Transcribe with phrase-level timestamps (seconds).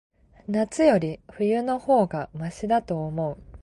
[0.47, 3.37] 夏より、冬の方がましだと思う。